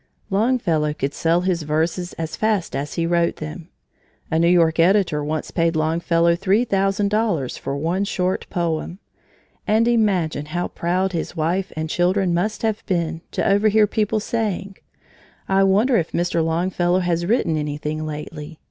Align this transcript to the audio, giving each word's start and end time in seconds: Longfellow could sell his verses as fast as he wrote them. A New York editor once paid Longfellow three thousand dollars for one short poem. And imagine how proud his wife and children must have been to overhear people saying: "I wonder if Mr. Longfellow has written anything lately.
Longfellow 0.31 0.93
could 0.95 1.13
sell 1.13 1.41
his 1.41 1.61
verses 1.61 2.13
as 2.13 2.35
fast 2.35 2.75
as 2.75 2.95
he 2.95 3.05
wrote 3.05 3.35
them. 3.35 3.69
A 4.31 4.39
New 4.39 4.47
York 4.47 4.79
editor 4.79 5.23
once 5.23 5.51
paid 5.51 5.75
Longfellow 5.75 6.35
three 6.35 6.65
thousand 6.65 7.09
dollars 7.09 7.55
for 7.55 7.77
one 7.77 8.05
short 8.05 8.49
poem. 8.49 8.97
And 9.67 9.87
imagine 9.87 10.47
how 10.47 10.69
proud 10.69 11.11
his 11.11 11.35
wife 11.35 11.71
and 11.75 11.87
children 11.87 12.33
must 12.33 12.63
have 12.63 12.83
been 12.87 13.21
to 13.33 13.47
overhear 13.47 13.85
people 13.85 14.19
saying: 14.19 14.77
"I 15.47 15.61
wonder 15.65 15.95
if 15.97 16.13
Mr. 16.13 16.43
Longfellow 16.43 17.01
has 17.01 17.27
written 17.27 17.55
anything 17.55 18.03
lately. 18.03 18.57